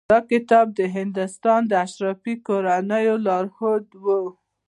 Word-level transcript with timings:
دا 0.11 0.19
کتاب 0.31 0.67
د 0.79 0.81
هندوستان 0.97 1.61
د 1.67 1.71
اشرافي 1.85 2.33
کورنیو 2.47 3.15
لارښود 3.27 3.85
و. 4.03 4.05